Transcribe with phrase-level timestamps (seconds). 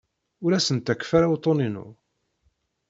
[0.43, 1.87] Ur asent-ttakf ara uḍḍun-inu.